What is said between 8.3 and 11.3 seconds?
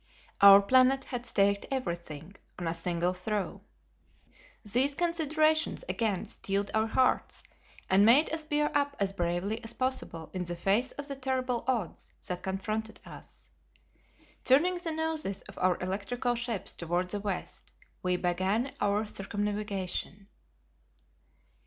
us bear up as bravely as possible in the face of the